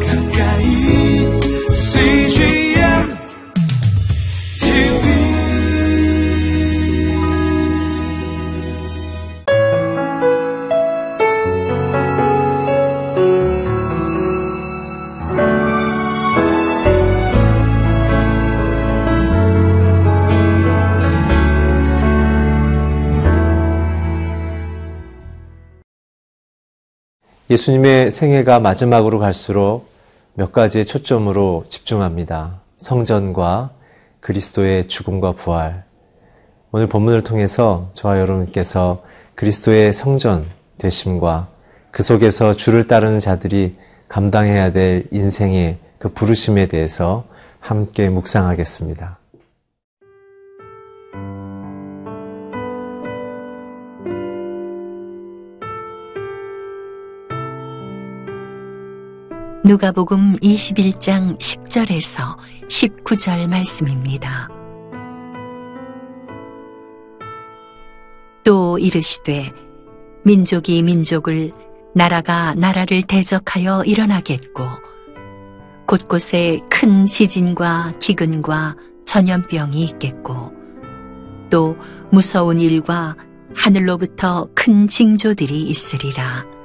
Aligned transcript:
가까 0.00 0.21
예수님의 27.52 28.10
생애가 28.10 28.60
마지막으로 28.60 29.18
갈수록 29.18 29.84
몇 30.32 30.52
가지의 30.52 30.86
초점으로 30.86 31.66
집중합니다. 31.68 32.62
성전과 32.78 33.72
그리스도의 34.20 34.88
죽음과 34.88 35.32
부활. 35.32 35.84
오늘 36.70 36.86
본문을 36.86 37.20
통해서 37.20 37.90
저와 37.92 38.18
여러분께서 38.20 39.02
그리스도의 39.34 39.92
성전 39.92 40.46
되심과 40.78 41.48
그 41.90 42.02
속에서 42.02 42.54
주를 42.54 42.86
따르는 42.86 43.18
자들이 43.18 43.76
감당해야 44.08 44.72
될 44.72 45.04
인생의 45.10 45.76
그 45.98 46.08
부르심에 46.08 46.68
대해서 46.68 47.24
함께 47.60 48.08
묵상하겠습니다. 48.08 49.18
누가복음 59.64 60.38
21장 60.38 61.38
10절에서 61.38 62.36
19절 62.68 63.46
말씀입니다. 63.46 64.48
또 68.42 68.76
이르시되 68.76 69.52
민족이 70.24 70.82
민족을 70.82 71.52
나라가 71.94 72.54
나라를 72.54 73.02
대적하여 73.02 73.84
일어나겠고 73.84 74.64
곳곳에 75.86 76.58
큰 76.68 77.06
지진과 77.06 77.98
기근과 78.00 78.74
전염병이 79.04 79.84
있겠고 79.84 80.52
또 81.50 81.76
무서운 82.10 82.58
일과 82.58 83.14
하늘로부터 83.54 84.48
큰 84.56 84.88
징조들이 84.88 85.62
있으리라. 85.62 86.61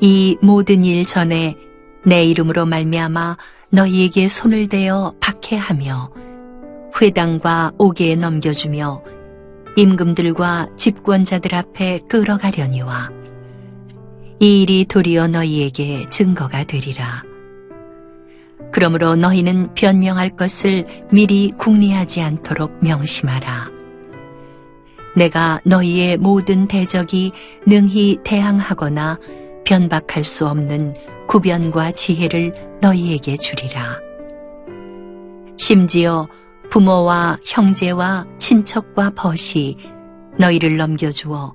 이 0.00 0.36
모든 0.42 0.84
일 0.84 1.06
전에 1.06 1.56
내 2.04 2.24
이름으로 2.24 2.66
말미암아 2.66 3.36
너희에게 3.70 4.28
손을 4.28 4.68
대어 4.68 5.14
박해하며 5.20 6.12
회당과 7.00 7.72
옥에 7.78 8.14
넘겨주며 8.16 9.02
임금들과 9.76 10.68
집권자들 10.76 11.54
앞에 11.54 12.00
끌어가려니와 12.08 13.10
이 14.40 14.62
일이 14.62 14.84
도리어 14.84 15.28
너희에게 15.28 16.08
증거가 16.10 16.64
되리라. 16.64 17.22
그러므로 18.72 19.16
너희는 19.16 19.74
변명할 19.74 20.30
것을 20.30 20.84
미리 21.10 21.50
궁리하지 21.56 22.20
않도록 22.20 22.78
명심하라. 22.82 23.70
내가 25.16 25.60
너희의 25.64 26.18
모든 26.18 26.68
대적이 26.68 27.32
능히 27.66 28.18
대항하거나 28.22 29.18
변박할 29.66 30.24
수 30.24 30.46
없는 30.46 30.94
구변과 31.28 31.90
지혜를 31.90 32.78
너희에게 32.80 33.36
주리라. 33.36 33.98
심지어 35.58 36.28
부모와 36.70 37.38
형제와 37.44 38.26
친척과 38.38 39.10
벗이 39.10 39.76
너희를 40.38 40.76
넘겨주어 40.76 41.54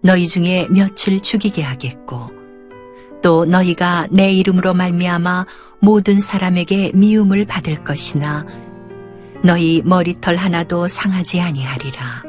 너희 0.00 0.26
중에 0.26 0.66
몇을 0.70 1.20
죽이게 1.20 1.62
하겠고 1.62 2.30
또 3.22 3.44
너희가 3.44 4.08
내 4.10 4.32
이름으로 4.32 4.74
말미암아 4.74 5.46
모든 5.80 6.18
사람에게 6.18 6.92
미움을 6.94 7.44
받을 7.44 7.84
것이나 7.84 8.46
너희 9.44 9.82
머리털 9.84 10.36
하나도 10.36 10.88
상하지 10.88 11.40
아니하리라. 11.40 12.22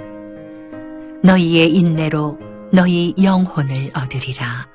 너희의 1.23 1.73
인내로 1.73 2.39
너희 2.71 3.13
영혼을 3.21 3.91
얻으리라. 3.95 4.72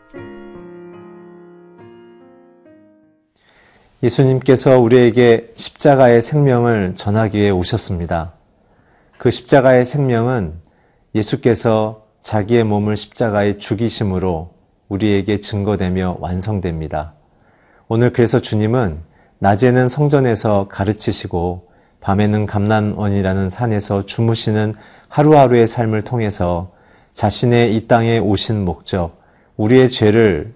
예수님께서 4.00 4.78
우리에게 4.78 5.52
십자가의 5.56 6.22
생명을 6.22 6.94
전하기 6.94 7.36
위해 7.38 7.50
오셨습니다. 7.50 8.32
그 9.18 9.32
십자가의 9.32 9.84
생명은 9.84 10.54
예수께서 11.16 12.04
자기의 12.22 12.62
몸을 12.62 12.96
십자가에 12.96 13.58
죽이심으로 13.58 14.52
우리에게 14.88 15.40
증거되며 15.40 16.18
완성됩니다. 16.20 17.14
오늘 17.88 18.12
그래서 18.12 18.38
주님은 18.38 19.00
낮에는 19.40 19.88
성전에서 19.88 20.68
가르치시고 20.70 21.66
밤에는 22.00 22.46
감난원이라는 22.46 23.50
산에서 23.50 24.06
주무시는 24.06 24.74
하루하루의 25.08 25.66
삶을 25.66 26.02
통해서 26.02 26.70
자신의 27.14 27.74
이 27.74 27.88
땅에 27.88 28.18
오신 28.18 28.64
목적, 28.64 29.20
우리의 29.56 29.88
죄를 29.88 30.54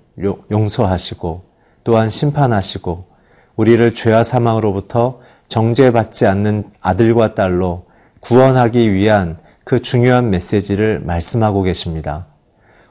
용서하시고 0.53 1.42
또한 1.82 2.09
심판하시고 2.09 3.12
우리를 3.57 3.95
죄와 3.95 4.23
사망으로부터 4.23 5.21
정죄받지 5.49 6.27
않는 6.27 6.65
아들과 6.81 7.35
딸로 7.35 7.85
구원하기 8.21 8.93
위한 8.93 9.39
그 9.65 9.81
중요한 9.81 10.31
메시지를 10.31 11.01
말씀하고 11.05 11.63
계십니다. 11.63 12.27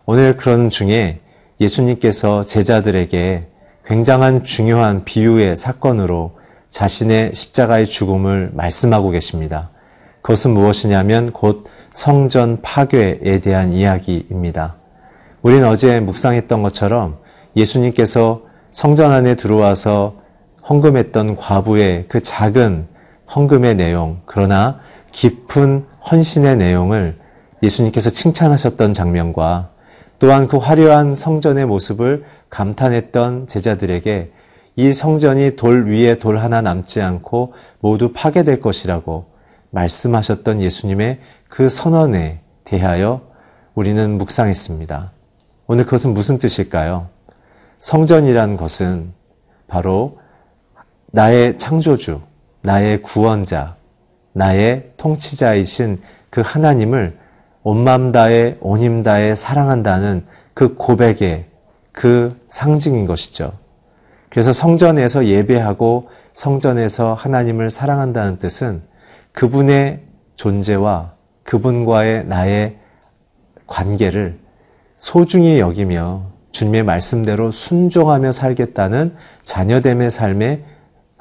오늘 0.06 0.38
그런 0.38 0.70
중에 0.70 1.20
예수님께서 1.60 2.44
제자들에게 2.46 3.48
굉장한 3.86 4.44
중요한 4.44 5.04
비유의 5.04 5.56
사건으로 5.56 6.38
자신의 6.70 7.34
십자가의 7.34 7.86
죽음을 7.86 8.52
말씀하고 8.54 9.10
계십니다. 9.10 9.70
그것은 10.22 10.52
무엇이냐면 10.52 11.32
곧 11.32 11.66
성전 11.92 12.62
파괴에 12.62 13.40
대한 13.40 13.72
이야기입니다. 13.74 14.76
우리는 15.42 15.68
어제 15.68 16.00
묵상했던 16.00 16.62
것처럼 16.62 17.18
예수님께서 17.56 18.44
성전 18.72 19.12
안에 19.12 19.36
들어와서 19.36 20.21
헌금했던 20.72 21.36
과부의 21.36 22.06
그 22.08 22.22
작은 22.22 22.88
헌금의 23.36 23.76
내용, 23.76 24.22
그러나 24.26 24.80
깊은 25.12 25.86
헌신의 26.09 26.56
내용을 26.56 27.20
예수님께서 27.62 28.09
칭찬하셨던 28.09 28.94
장면과 28.94 29.72
또한 30.18 30.48
그 30.48 30.58
화려한 30.58 31.14
성전의 31.14 31.66
모습을 31.66 32.24
감탄했던 32.50 33.48
제자들에게 33.48 34.31
이 34.78 34.94
성전이 34.94 35.58
돌 35.58 35.90
위에 35.90 36.16
돌 36.20 36.38
하나 36.38 36.62
남지 36.62 37.02
않고 37.02 37.54
모두 37.81 38.14
파괴될 38.14 38.62
것이라고 38.62 39.26
말씀하셨던 39.72 40.62
예수님의 40.62 41.20
그 41.50 41.68
선언에 41.68 42.42
대하여 42.64 43.22
우리는 43.76 44.18
묵상했습니다. 44.18 45.12
오늘 45.68 45.84
그것은 45.84 46.14
무슨 46.14 46.38
뜻일까요? 46.38 47.10
성전이란 47.80 48.56
것은 48.58 49.12
바로 49.68 50.21
나의 51.12 51.58
창조주, 51.58 52.22
나의 52.62 53.02
구원자, 53.02 53.76
나의 54.34 54.92
통치자이신 54.98 56.02
그 56.30 56.42
하나님을 56.44 57.18
온맘 57.64 58.12
다해 58.12 58.58
온힘 58.62 59.04
다해 59.04 59.36
사랑한다는 59.36 60.26
그 60.54 60.76
고백의 60.76 61.46
그 61.92 62.40
상징인 62.48 63.06
것이죠. 63.06 63.54
그래서 64.30 64.54
성전에서 64.54 65.25
예배하고 65.25 66.10
성전에서 66.34 67.14
하나님을 67.14 67.69
사랑한다는 67.69 68.38
뜻은 68.38 68.81
그분의 69.34 70.02
존재와 70.38 71.14
그분과의 71.44 72.25
나의 72.25 72.78
관계를 73.68 74.40
소중히 74.98 75.60
여기며 75.60 76.31
주님의 76.52 76.84
말씀대로 76.84 77.52
순종하며 77.52 78.31
살겠다는 78.31 79.16
자녀됨의 79.44 80.10
삶의 80.10 80.64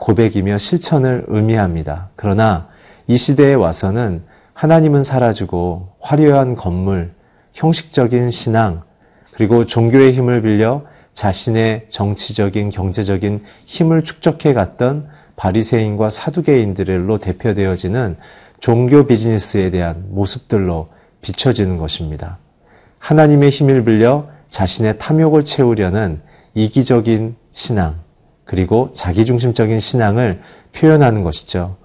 고백이며 0.01 0.59
실천을 0.59 1.25
의미합니다. 1.29 2.11
그러나 2.17 2.69
이 3.07 3.17
시대에 3.17 3.55
와서는 3.55 4.25
하나님은 4.55 5.03
사라지고 5.03 5.91
화려한 6.01 6.57
건물, 6.57 7.13
형식적인 7.53 8.31
신앙, 8.31 8.83
그리고 9.33 9.65
종교의 9.65 10.13
힘을 10.13 10.43
빌려 10.43 10.83
자신의 11.13 11.87
정치적인 11.89 12.71
경제적인 12.71 13.45
힘을 13.67 14.05
축적해 14.05 14.53
갔던 14.53 15.09
바리새인과 15.37 16.11
사두개인들로 16.11 17.19
대표되어지는 17.19 18.17
종교 18.59 19.07
비즈니스에 19.07 19.71
대한 19.71 20.05
모습들로 20.11 20.89
비춰지는 21.23 21.79
것입니다. 21.79 22.39
하나님의 22.99 23.51
힘을 23.51 23.85
빌려 23.85 24.29
자신의 24.49 24.99
탐욕을 24.99 25.45
채우려는 25.45 26.21
이기적인 26.55 27.37
신앙, 27.53 27.97
그리고 28.51 28.91
자기중심적인 28.95 29.79
신앙을 29.79 30.41
표현하는 30.73 31.23
것이죠. 31.23 31.77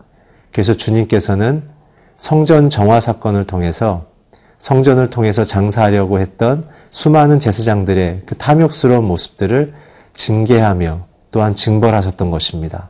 그래서 0.51 0.73
주님께서는 0.73 1.61
성전 2.15 2.71
정화 2.71 2.99
사건을 2.99 3.45
통해서 3.45 4.07
성전을 4.57 5.11
통해서 5.11 5.43
장사하려고 5.43 6.17
했던 6.17 6.67
수많은 6.89 7.37
제사장들의 7.37 8.21
그 8.25 8.35
탐욕스러운 8.37 9.05
모습들을 9.05 9.75
징계하며 10.13 11.05
또한 11.29 11.53
징벌하셨던 11.53 12.31
것입니다. 12.31 12.89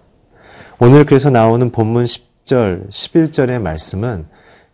오늘 0.79 1.05
그래서 1.05 1.29
나오는 1.29 1.69
본문 1.69 2.05
10절, 2.05 2.89
11절의 2.89 3.59
말씀은 3.59 4.25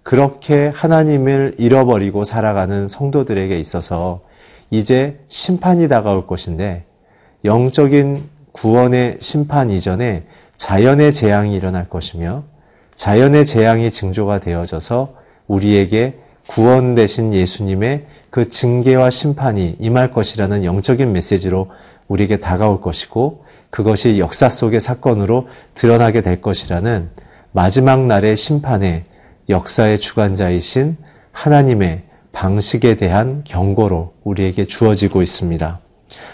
그렇게 0.04 0.68
하나님을 0.68 1.56
잃어버리고 1.58 2.24
살아가는 2.24 2.88
성도들에게 2.88 3.60
있어서 3.60 4.22
이제 4.70 5.18
심판이 5.28 5.88
다가올 5.88 6.28
것인데 6.28 6.86
영적인 7.44 8.41
구원의 8.52 9.18
심판 9.20 9.70
이전에 9.70 10.24
자연의 10.56 11.12
재앙이 11.14 11.56
일어날 11.56 11.90
것이며 11.90 12.44
자연의 12.96 13.46
재앙이 13.46 13.90
징조가 13.90 14.40
되어져서 14.40 15.16
우리에게 15.48 16.20
구원 16.48 16.96
되신 16.96 17.34
예수님의 17.34 18.06
그 18.30 18.50
징계와 18.50 19.10
심판이 19.10 19.76
임할 19.80 20.12
것이라는 20.12 20.64
영적인 20.64 21.12
메시지로 21.12 21.70
우리에게 22.08 22.38
다가올 22.38 22.82
것이고 22.82 23.46
그것이 23.70 24.20
역사 24.20 24.50
속의 24.50 24.82
사건으로 24.82 25.48
드러나게 25.74 26.22
될 26.22 26.42
것이라는 26.42 27.10
마지막 27.54 28.06
날의 28.06 28.36
심판의 28.36 29.06
역사의 29.50 30.00
주관자이신 30.00 30.98
하나님의 31.32 32.04
방식에 32.32 32.96
대한 32.96 33.44
경고로 33.46 34.14
우리에게 34.24 34.66
주어지고 34.66 35.22
있습니다. 35.22 35.80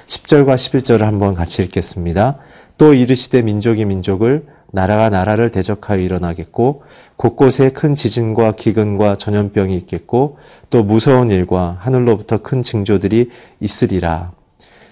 10절과 0.08 0.56
11절을 0.56 1.00
한번 1.00 1.34
같이 1.34 1.64
읽겠습니다. 1.64 2.38
또 2.78 2.94
이르시되 2.94 3.42
민족이 3.42 3.86
민족을 3.86 4.46
나라가 4.72 5.10
나라를 5.10 5.50
대적하여 5.50 6.00
일어나겠고 6.00 6.84
곳곳에 7.16 7.70
큰 7.70 7.96
지진과 7.96 8.54
기근과 8.54 9.16
전염병이 9.16 9.76
있겠고 9.78 10.38
또 10.70 10.84
무서운 10.84 11.32
일과 11.32 11.78
하늘로부터 11.80 12.40
큰 12.40 12.64
징조들이 12.64 13.30
있으리라. 13.60 14.32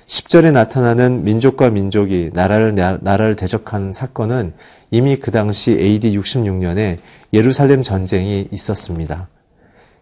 10절에 0.07 0.51
나타나는 0.51 1.23
민족과 1.23 1.71
민족이 1.71 2.31
나라를 2.33 2.75
나라를 2.75 3.35
대적하는 3.35 3.91
사건은 3.91 4.53
이미 4.91 5.15
그 5.17 5.31
당시 5.31 5.71
AD 5.71 6.17
66년에 6.17 6.99
예루살렘 7.33 7.83
전쟁이 7.83 8.47
있었습니다. 8.51 9.27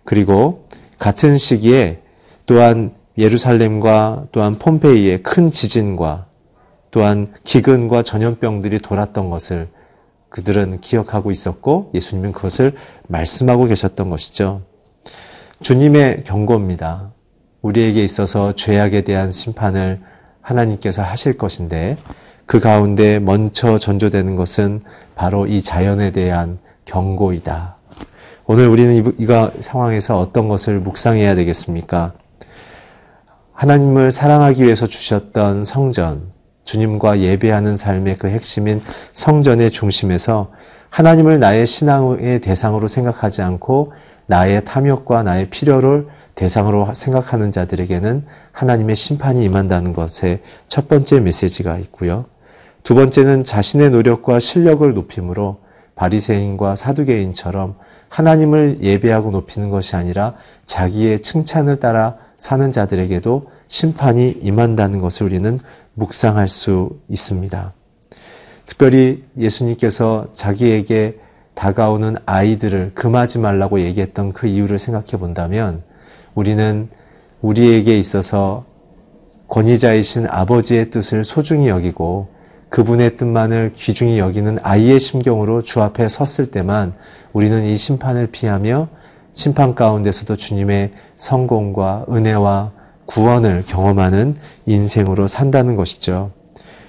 그리고 0.04 0.68
같은 1.00 1.38
시기에 1.38 2.00
또한 2.46 2.92
예루살렘과 3.18 4.26
또한 4.32 4.58
폼페이의 4.58 5.24
큰 5.24 5.52
지진과 5.52 6.26
또한 6.92 7.34
기근과 7.44 8.04
전염병들이 8.04 8.80
돌았던 8.80 9.30
것을 9.30 9.68
그들은 10.30 10.80
기억하고 10.82 11.32
있었고 11.32 11.92
예수님은 11.94 12.32
그것을 12.32 12.74
말씀하고 13.08 13.66
계셨던 13.66 14.10
것이죠. 14.10 14.62
주님의 15.62 16.24
경고입니다. 16.24 17.12
우리에게 17.62 18.04
있어서 18.04 18.54
죄악에 18.54 19.02
대한 19.02 19.32
심판을 19.32 20.02
하나님께서 20.42 21.02
하실 21.02 21.38
것인데 21.38 21.98
그 22.46 22.60
가운데 22.60 23.20
먼저 23.20 23.80
전조되는 23.80 24.36
것은 24.36 24.82
바로 25.16 25.48
이 25.48 25.62
자연에 25.62 26.12
대한 26.12 26.60
경고이다. 26.86 27.78
오늘 28.46 28.68
우리는 28.68 29.14
이 29.18 29.28
상황에서 29.62 30.20
어떤 30.20 30.50
것을 30.50 30.80
묵상해야 30.80 31.36
되겠습니까? 31.36 32.14
하나님을 33.64 34.12
사랑하기 34.12 34.62
위해서 34.62 34.88
주셨던 34.88 35.64
성전, 35.64 36.24
주님과 36.66 37.20
예배하는 37.20 37.78
삶의 37.78 38.18
그 38.18 38.28
핵심인 38.28 38.82
성전의 39.14 39.72
중심에서 39.72 40.52
하나님을 40.90 41.40
나의 41.40 41.66
신앙의 41.66 42.42
대상으로 42.42 42.90
생각하지 42.90 43.42
않고 43.42 43.94
나의 44.26 44.66
탐욕과 44.66 45.24
나의 45.24 45.50
필요를 45.50 46.08
대상으로 46.36 46.94
생각하는 46.94 47.54
자들에게는 47.54 48.26
하나님의 48.52 48.98
심판이 48.98 49.46
임한다는 49.46 49.94
것의 49.94 50.42
첫 50.68 50.90
번째 50.90 51.22
메시지가 51.22 51.78
있고요. 51.78 52.26
두 52.84 52.96
번째는 52.96 53.46
자신의 53.46 53.92
노력과 53.92 54.40
실력을 54.40 54.94
높임으로 54.94 55.60
바리새인과 55.96 56.76
사두개인처럼 56.76 57.76
하나님을 58.10 58.80
예배하고 58.82 59.32
높이는 59.32 59.70
것이 59.70 59.96
아니라 59.96 60.34
자기의 60.66 61.22
칭찬을 61.22 61.78
따라 61.78 62.18
사는 62.44 62.72
자들에게도 62.72 63.50
심판이 63.70 64.32
임한다는 64.42 65.00
것을 65.00 65.26
우리는 65.28 65.58
묵상할 65.94 66.50
수 66.50 67.00
있습니다. 67.08 67.72
특별히 68.66 69.24
예수님께서 69.40 70.28
자기에게 70.34 71.20
다가오는 71.54 72.18
아이들을 72.26 72.92
금하지 72.96 73.40
말라고 73.40 73.80
얘기했던 73.80 74.34
그 74.34 74.48
이유를 74.48 74.78
생각해 74.78 75.12
본다면 75.22 75.84
우리는 76.36 76.90
우리에게 77.40 77.98
있어서 77.98 78.66
권위자이신 79.48 80.28
아버지의 80.30 80.90
뜻을 80.90 81.24
소중히 81.24 81.70
여기고 81.70 82.28
그분의 82.68 83.16
뜻만을 83.16 83.72
귀중히 83.74 84.20
여기는 84.20 84.58
아이의 84.64 85.00
심경으로 85.00 85.62
주 85.62 85.82
앞에 85.82 86.10
섰을 86.10 86.52
때만 86.52 86.94
우리는 87.32 87.64
이 87.64 87.78
심판을 87.78 88.28
피하며 88.28 88.90
심판 89.32 89.76
가운데서도 89.76 90.36
주님의 90.36 90.92
성공과 91.24 92.06
은혜와 92.10 92.72
구원을 93.06 93.64
경험하는 93.66 94.36
인생으로 94.66 95.28
산다는 95.28 95.78
것이죠. 95.78 96.32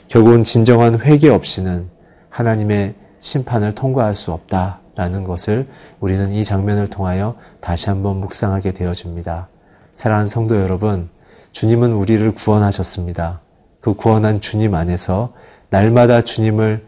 결국은 0.09 0.43
진정한 0.43 0.99
회개 0.99 1.29
없이는 1.29 1.89
하나님의 2.31 2.95
심판을 3.21 3.77
통과할 3.77 4.17
수 4.17 4.33
없다라는 4.33 5.23
것을 5.23 5.69
우리는 6.01 6.33
이 6.33 6.43
장면을 6.43 6.91
통하여 6.91 7.37
다시 7.61 7.91
한번 7.91 8.17
묵상하게 8.17 8.73
되어집니다. 8.73 9.47
사랑하는 9.93 10.27
성도 10.27 10.61
여러분, 10.61 11.11
주님은 11.53 11.93
우리를 11.93 12.33
구원하셨습니다. 12.33 13.41
그 13.81 13.95
구원한 13.95 14.41
주님 14.41 14.75
안에서 14.75 15.33
날마다 15.71 16.23
주님을 16.23 16.85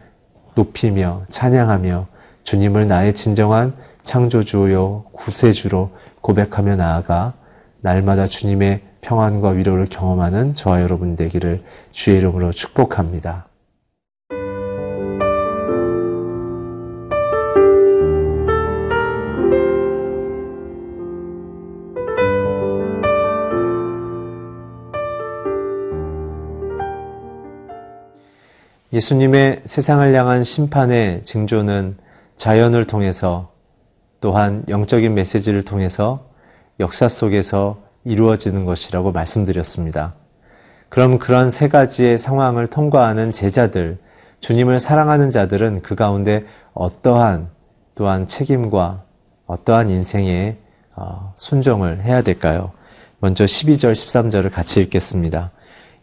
높이며 0.55 1.23
찬양하며 1.29 2.07
주님을 2.43 2.89
나의 2.89 3.15
진정한 3.15 3.73
창조주요 4.03 5.05
구세주로 5.13 5.91
고백하며 6.27 6.75
나아가 6.75 7.35
날마다 7.79 8.25
주님의 8.25 8.81
평안과 8.99 9.51
위로를 9.51 9.85
경험하는 9.89 10.55
저와 10.55 10.81
여러분 10.81 11.15
되기를 11.15 11.63
주의 11.93 12.17
이름으로 12.17 12.51
축복합니다. 12.51 13.47
예수님의 28.91 29.61
세상을 29.63 30.13
향한 30.13 30.43
심판의 30.43 31.23
징조는 31.23 31.95
자연을 32.35 32.85
통해서 32.85 33.56
또한 34.19 34.63
영적인 34.67 35.13
메시지를 35.13 35.63
통해서 35.63 36.25
역사 36.79 37.07
속에서 37.07 37.79
이루어지는 38.03 38.63
것이라고 38.63 39.11
말씀드렸습니다. 39.11 40.15
그럼 40.89 41.19
그런 41.19 41.49
세 41.49 41.67
가지의 41.67 42.17
상황을 42.17 42.67
통과하는 42.67 43.31
제자들, 43.31 43.97
주님을 44.39 44.79
사랑하는 44.79 45.31
자들은 45.31 45.81
그 45.81 45.95
가운데 45.95 46.45
어떠한 46.73 47.49
또한 47.95 48.27
책임과 48.27 49.03
어떠한 49.47 49.89
인생의 49.89 50.57
어, 50.95 51.33
순종을 51.35 52.03
해야 52.03 52.21
될까요? 52.21 52.71
먼저 53.19 53.45
12절, 53.45 53.93
13절을 53.93 54.51
같이 54.51 54.79
읽겠습니다. 54.81 55.51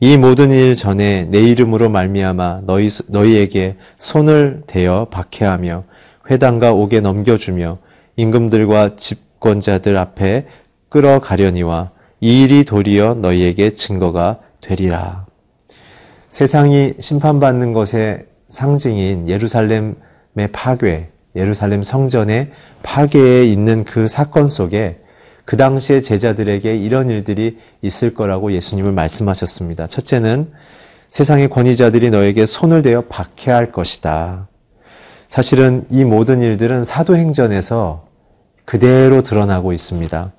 이 0.01 0.17
모든 0.17 0.51
일 0.51 0.75
전에 0.75 1.25
내 1.31 1.41
이름으로 1.41 1.89
말미암아 1.89 2.63
너희 2.65 2.89
너희에게 3.09 3.77
손을 3.97 4.65
대어 4.67 5.07
박해하며 5.11 5.85
회당과 6.31 6.73
옥에 6.73 7.01
넘겨주며 7.01 7.79
임금들과 8.17 8.97
집권자들 8.97 9.97
앞에 9.97 10.47
끌어가려니와 10.89 11.91
이 12.21 12.43
일이 12.43 12.65
도리어 12.65 13.15
너희에게 13.15 13.75
증거가 13.75 14.39
되리라. 14.61 15.27
세상이 16.31 16.95
심판받는 16.99 17.73
것의 17.73 18.27
상징인 18.49 19.29
예루살렘의 19.29 19.95
파괴, 20.53 21.11
예루살렘 21.37 21.83
성전의 21.83 22.51
파괴에 22.83 23.45
있는 23.45 23.85
그 23.85 24.09
사건 24.09 24.49
속에 24.49 25.01
그 25.45 25.57
당시의 25.57 26.03
제자들에게 26.03 26.77
이런 26.77 27.11
일들이 27.11 27.59
있을 27.83 28.15
거라고 28.15 28.53
예수님을 28.53 28.93
말씀하셨습니다. 28.93 29.89
첫째는 29.89 30.51
세상의 31.11 31.51
권위자들이 31.51 32.11
너에게 32.11 32.47
손을 32.47 32.83
대어 32.83 33.03
박해할 33.03 33.71
것이다. 33.71 34.49
사실은 35.29 35.85
이 35.91 36.05
모든 36.05 36.41
일들은 36.41 36.85
사도행전에서 36.85 38.05
그대로 38.65 39.23
드러나고 39.23 39.73
있습니다. 39.73 40.33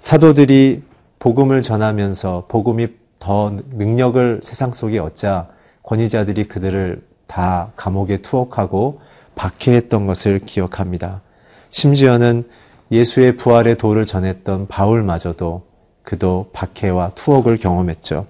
사도들이 0.00 0.82
복음을 1.18 1.62
전하면서 1.62 2.46
복음이 2.48 2.88
더 3.18 3.52
능력을 3.70 4.40
세상 4.42 4.72
속에 4.72 4.98
얻자 4.98 5.48
권위자들이 5.84 6.48
그들을 6.48 7.02
다 7.26 7.70
감옥에 7.76 8.18
투옥하고 8.18 9.00
박해했던 9.36 10.06
것을 10.06 10.40
기억합니다. 10.40 11.22
심지어는 11.70 12.48
예수의 12.90 13.36
부활의 13.36 13.78
도를 13.78 14.04
전했던 14.04 14.66
바울마저도 14.66 15.62
그도 16.02 16.50
박해와 16.52 17.12
투옥을 17.14 17.56
경험했죠. 17.56 18.26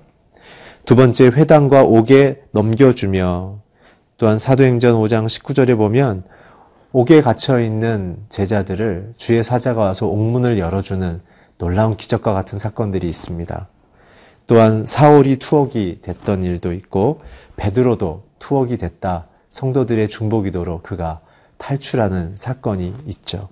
두 0.85 0.95
번째 0.95 1.27
회당과 1.29 1.85
옥에 1.85 2.43
넘겨주며 2.53 3.62
또한 4.23 4.39
사도행전 4.39 4.95
5장 4.95 5.27
19절에 5.27 5.77
보면 5.77 6.23
옥에 6.93 7.21
갇혀 7.23 7.59
있는 7.59 8.19
제자들을 8.29 9.15
주의 9.17 9.43
사자가 9.43 9.81
와서 9.81 10.07
옥문을 10.07 10.61
열어주는 10.61 11.21
놀라운 11.59 11.97
기적과 11.97 12.33
같은 12.33 12.57
사건들이 12.57 13.09
있습니다. 13.09 13.67
또한 14.47 14.85
사울이 14.85 15.39
투옥이 15.39 16.03
됐던 16.03 16.45
일도 16.45 16.73
있고 16.73 17.21
베드로도 17.57 18.23
투옥이 18.39 18.79
됐다. 18.79 19.27
성도들의 19.51 20.09
중보기도로 20.09 20.83
그가 20.83 21.19
탈출하는 21.59 22.37
사건이 22.37 22.95
있죠. 23.07 23.49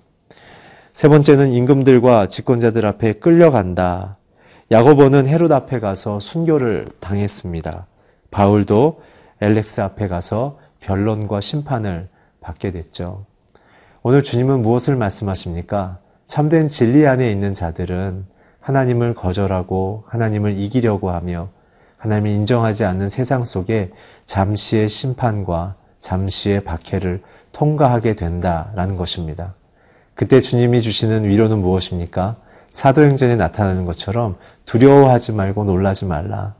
세 0.93 1.09
번째는 1.09 1.49
임금들과 1.49 2.29
집권자들 2.29 2.85
앞에 2.85 3.11
끌려간다. 3.19 4.15
야고보는 4.71 5.27
헤롯 5.27 5.51
앞에 5.51 5.81
가서 5.81 6.21
순교를 6.21 6.87
당했습니다. 7.01 7.87
바울도 8.31 9.01
엘렉스 9.41 9.81
앞에 9.81 10.07
가서 10.07 10.60
변론과 10.81 11.41
심판을 11.41 12.09
받게 12.41 12.71
됐죠. 12.71 13.25
오늘 14.03 14.23
주님은 14.23 14.61
무엇을 14.61 14.95
말씀하십니까? 14.95 15.99
참된 16.27 16.69
진리 16.69 17.07
안에 17.07 17.31
있는 17.31 17.53
자들은 17.53 18.25
하나님을 18.59 19.15
거절하고 19.15 20.03
하나님을 20.07 20.57
이기려고 20.57 21.11
하며 21.11 21.49
하나님을 21.97 22.31
인정하지 22.31 22.83
않는 22.85 23.09
세상 23.09 23.43
속에 23.43 23.91
잠시의 24.25 24.89
심판과 24.89 25.75
잠시의 25.99 26.63
박해를 26.63 27.21
통과하게 27.51 28.15
된다라는 28.15 28.97
것입니다. 28.97 29.53
그때 30.15 30.41
주님이 30.41 30.81
주시는 30.81 31.25
위로는 31.25 31.59
무엇입니까? 31.59 32.37
사도행전에 32.71 33.35
나타나는 33.35 33.85
것처럼 33.85 34.37
두려워하지 34.65 35.33
말고 35.33 35.65
놀라지 35.65 36.05
말라. 36.05 36.55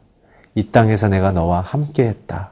이 0.53 0.67
땅에서 0.67 1.07
내가 1.07 1.31
너와 1.31 1.61
함께 1.61 2.07
했다. 2.07 2.51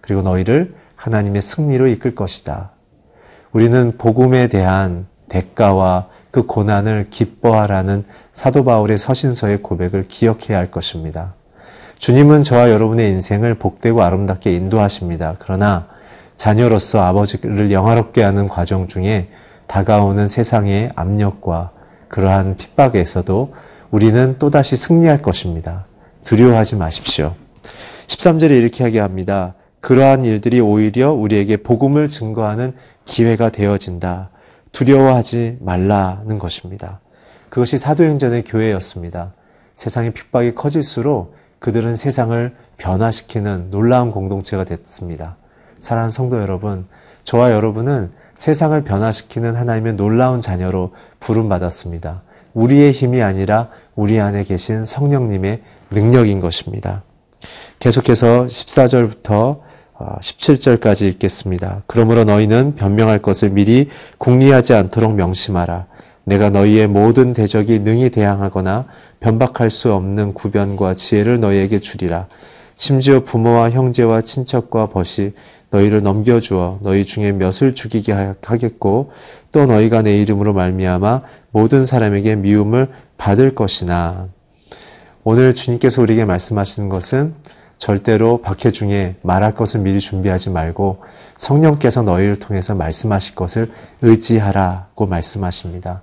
그리고 0.00 0.22
너희를 0.22 0.74
하나님의 1.00 1.40
승리로 1.40 1.86
이끌 1.88 2.14
것이다. 2.14 2.70
우리는 3.52 3.92
복음에 3.96 4.48
대한 4.48 5.06
대가와 5.28 6.08
그 6.30 6.44
고난을 6.44 7.06
기뻐하라는 7.10 8.04
사도 8.32 8.64
바울의 8.64 8.98
서신서의 8.98 9.62
고백을 9.62 10.06
기억해야 10.06 10.58
할 10.58 10.70
것입니다. 10.70 11.34
주님은 11.98 12.44
저와 12.44 12.70
여러분의 12.70 13.10
인생을 13.10 13.54
복되고 13.54 14.02
아름답게 14.02 14.52
인도하십니다. 14.52 15.36
그러나 15.38 15.88
자녀로서 16.36 17.00
아버지를 17.02 17.72
영화롭게 17.72 18.22
하는 18.22 18.46
과정 18.46 18.86
중에 18.86 19.28
다가오는 19.66 20.28
세상의 20.28 20.90
압력과 20.94 21.70
그러한 22.08 22.56
핍박에서도 22.56 23.54
우리는 23.90 24.36
또다시 24.38 24.76
승리할 24.76 25.22
것입니다. 25.22 25.86
두려워하지 26.24 26.76
마십시오. 26.76 27.34
13절에 28.06 28.50
이렇게 28.50 28.84
하게 28.84 29.00
합니다. 29.00 29.54
그러한 29.80 30.24
일들이 30.24 30.60
오히려 30.60 31.12
우리에게 31.12 31.58
복음을 31.58 32.08
증거하는 32.08 32.74
기회가 33.04 33.50
되어진다. 33.50 34.30
두려워하지 34.72 35.58
말라는 35.60 36.38
것입니다. 36.38 37.00
그것이 37.48 37.78
사도행전의 37.78 38.44
교회였습니다. 38.44 39.32
세상의 39.74 40.12
핍박이 40.12 40.54
커질수록 40.54 41.34
그들은 41.58 41.96
세상을 41.96 42.54
변화시키는 42.76 43.70
놀라운 43.70 44.10
공동체가 44.10 44.64
됐습니다. 44.64 45.36
사랑하는 45.78 46.10
성도 46.10 46.40
여러분, 46.40 46.86
저와 47.24 47.50
여러분은 47.50 48.12
세상을 48.36 48.82
변화시키는 48.82 49.56
하나님의 49.56 49.94
놀라운 49.94 50.40
자녀로 50.40 50.94
부름받았습니다. 51.20 52.22
우리의 52.54 52.92
힘이 52.92 53.22
아니라 53.22 53.68
우리 53.94 54.20
안에 54.20 54.44
계신 54.44 54.84
성령님의 54.84 55.62
능력인 55.90 56.40
것입니다. 56.40 57.02
계속해서 57.78 58.46
14절부터 58.46 59.60
17절까지 60.20 61.04
어, 61.04 61.08
읽겠습니다. 61.08 61.82
그러므로 61.86 62.24
너희는 62.24 62.74
변명할 62.74 63.20
것을 63.20 63.50
미리 63.50 63.88
궁리하지 64.18 64.74
않도록 64.74 65.14
명심하라. 65.14 65.86
내가 66.24 66.50
너희의 66.50 66.86
모든 66.86 67.32
대적이 67.32 67.80
능히 67.80 68.10
대항하거나 68.10 68.86
변박할 69.20 69.70
수 69.70 69.92
없는 69.92 70.34
구변과 70.34 70.94
지혜를 70.94 71.40
너희에게 71.40 71.80
주리라. 71.80 72.26
심지어 72.76 73.22
부모와 73.22 73.70
형제와 73.70 74.22
친척과 74.22 74.86
벗이 74.86 75.32
너희를 75.70 76.02
넘겨주어 76.02 76.78
너희 76.82 77.04
중에 77.04 77.32
몇을 77.32 77.74
죽이게 77.74 78.12
하겠고 78.42 79.12
또 79.52 79.66
너희가 79.66 80.02
내 80.02 80.18
이름으로 80.20 80.52
말미암아 80.52 81.22
모든 81.52 81.84
사람에게 81.84 82.36
미움을 82.36 82.88
받을 83.18 83.54
것이나 83.54 84.28
오늘 85.24 85.54
주님께서 85.54 86.00
우리에게 86.02 86.24
말씀하시는 86.24 86.88
것은 86.88 87.34
절대로 87.80 88.42
박해 88.42 88.70
중에 88.70 89.16
말할 89.22 89.54
것을 89.54 89.80
미리 89.80 90.00
준비하지 90.00 90.50
말고 90.50 90.98
성령께서 91.38 92.02
너희를 92.02 92.38
통해서 92.38 92.74
말씀하실 92.74 93.34
것을 93.34 93.72
의지하라고 94.02 95.06
말씀하십니다. 95.06 96.02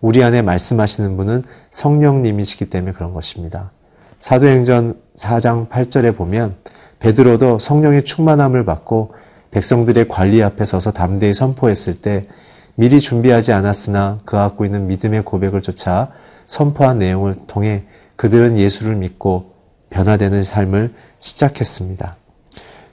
우리 0.00 0.24
안에 0.24 0.40
말씀하시는 0.40 1.18
분은 1.18 1.44
성령님이시기 1.70 2.70
때문에 2.70 2.92
그런 2.92 3.12
것입니다. 3.12 3.70
사도행전 4.18 4.94
4장 5.16 5.68
8절에 5.68 6.16
보면 6.16 6.54
베드로도 6.98 7.58
성령의 7.58 8.06
충만함을 8.06 8.64
받고 8.64 9.14
백성들의 9.50 10.08
관리 10.08 10.42
앞에 10.42 10.64
서서 10.64 10.92
담대히 10.92 11.34
선포했을 11.34 12.00
때 12.00 12.26
미리 12.74 13.00
준비하지 13.00 13.52
않았으나 13.52 14.20
그 14.24 14.36
갖고 14.36 14.64
있는 14.64 14.86
믿음의 14.86 15.24
고백을 15.26 15.60
쫓아 15.60 16.10
선포한 16.46 16.98
내용을 16.98 17.36
통해 17.46 17.84
그들은 18.16 18.56
예수를 18.56 18.96
믿고 18.96 19.58
변화되는 19.90 20.42
삶을 20.42 20.94
시작했습니다. 21.20 22.16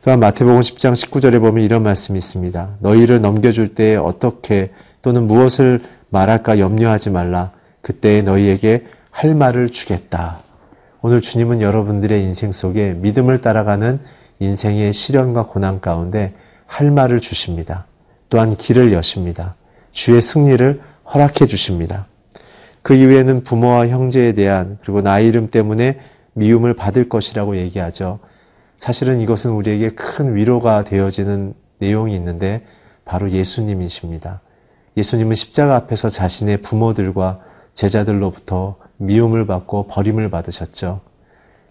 또한 0.01 0.20
마태복음 0.20 0.60
10장 0.62 0.94
19절에 0.94 1.39
보면 1.39 1.63
이런 1.63 1.84
말씀이 1.84 2.17
있습니다. 2.17 2.77
너희를 2.79 3.22
넘겨줄 3.22 3.74
때 3.74 3.96
어떻게 3.96 4.72
또는 5.01 5.27
무엇을 5.27 5.84
말할까 6.10 6.60
염려하지 6.60 7.10
말라. 7.10 7.51
그때 7.82 8.22
너희에게 8.22 8.86
할 9.10 9.34
말을 9.34 9.70
주겠다. 9.70 10.39
오늘 11.01 11.22
주님은 11.22 11.62
여러분들의 11.62 12.22
인생 12.24 12.51
속에 12.51 12.94
믿음을 12.94 13.39
따라가는 13.39 14.00
인생의 14.39 14.91
시련과 14.91 15.48
고난 15.48 15.79
가운데 15.79 16.34
할 16.65 16.91
말을 16.91 17.20
주십니다. 17.20 17.86
또한 18.29 18.58
길을 18.58 18.91
여십니다. 18.91 19.55
주의 19.91 20.22
승리를 20.22 20.82
허락해 21.13 21.46
주십니다. 21.46 22.08
그 22.82 22.94
이후에는 22.94 23.44
부모와 23.44 23.88
형제에 23.88 24.34
대한 24.34 24.77
그리고 24.82 25.01
나이 25.01 25.27
이름 25.27 25.50
때문에 25.50 26.00
미움을 26.36 26.75
받을 26.75 27.10
것이라고 27.10 27.58
얘기하죠. 27.58 28.20
사실은 28.77 29.20
이것은 29.22 29.51
우리에게 29.51 29.89
큰 29.89 30.36
위로가 30.36 30.84
되어지는 30.84 31.54
내용이 31.80 32.13
있는데 32.15 32.65
바로 33.04 33.32
예수님이십니다. 33.32 34.42
예수님은 34.98 35.36
십자가 35.36 35.75
앞에서 35.75 36.10
자신의 36.10 36.62
부모들과 36.62 37.39
제자들로부터 37.74 38.77
미움을 38.98 39.46
받고 39.46 39.88
버림을 39.88 40.30
받으셨죠. 40.30 41.01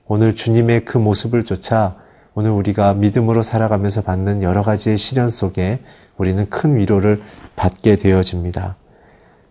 오늘 0.07 0.35
주님의 0.35 0.85
그 0.85 0.99
모습을 0.99 1.45
쫓아 1.45 1.97
오늘 2.35 2.51
우리가 2.51 2.95
믿음으로 2.95 3.43
살아가면서 3.43 4.03
받는 4.03 4.43
여러 4.43 4.63
가지의 4.63 4.99
시련 4.99 5.31
속에 5.31 5.81
우리는 6.17 6.49
큰 6.51 6.77
위로를 6.77 7.23
받게 7.57 7.97
되어집니다. 7.97 8.77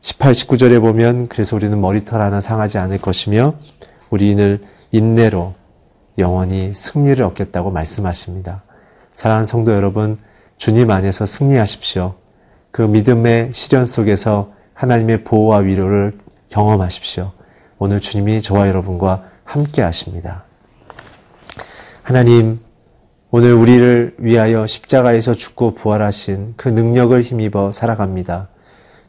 18, 0.01 0.33
19절에 0.33 0.81
보면 0.81 1.29
그래서 1.29 1.55
우리는 1.55 1.79
머리털 1.79 2.21
하나 2.21 2.41
상하지 2.41 2.77
않을 2.77 2.99
것이며 2.99 3.55
우리는 4.09 4.61
인내로 4.93 5.55
영원히 6.19 6.71
승리를 6.75 7.21
얻겠다고 7.25 7.71
말씀하십니다. 7.71 8.61
사랑하는 9.15 9.43
성도 9.43 9.73
여러분, 9.73 10.19
주님 10.57 10.91
안에서 10.91 11.25
승리하십시오. 11.25 12.13
그 12.71 12.83
믿음의 12.83 13.49
시련 13.53 13.85
속에서 13.85 14.53
하나님의 14.75 15.23
보호와 15.23 15.57
위로를 15.57 16.17
경험하십시오. 16.49 17.31
오늘 17.79 17.99
주님이 17.99 18.41
저와 18.41 18.67
여러분과 18.67 19.25
함께 19.43 19.81
하십니다. 19.81 20.43
하나님, 22.03 22.59
오늘 23.31 23.53
우리를 23.55 24.15
위하여 24.19 24.67
십자가에서 24.67 25.33
죽고 25.33 25.73
부활하신 25.73 26.53
그 26.55 26.69
능력을 26.69 27.19
힘입어 27.19 27.71
살아갑니다. 27.71 28.49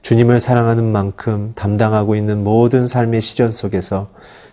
주님을 0.00 0.40
사랑하는 0.40 0.84
만큼 0.84 1.52
담당하고 1.54 2.14
있는 2.14 2.42
모든 2.42 2.86
삶의 2.86 3.20
시련 3.20 3.50
속에서 3.50 4.08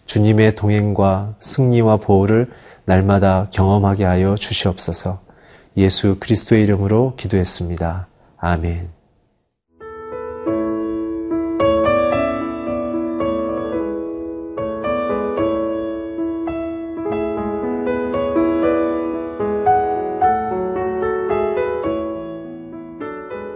주님의 0.06 0.56
동행과 0.56 1.36
승리와 1.40 1.98
보호를 1.98 2.50
날마다 2.86 3.48
경험하게 3.52 4.04
하여 4.04 4.36
주시옵소서. 4.36 5.22
예수 5.78 6.18
그리스도의 6.20 6.64
이름으로 6.64 7.16
기도했습니다. 7.16 8.08
아멘. 8.38 8.90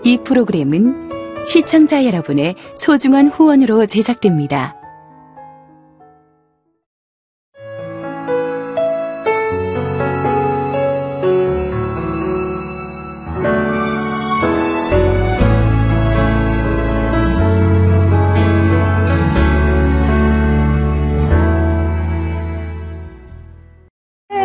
이 0.03 0.19
프로그램은 0.23 1.09
시청자 1.47 2.05
여러분의 2.05 2.55
소중한 2.75 3.27
후원으로 3.27 3.87
제작됩니다. 3.87 4.75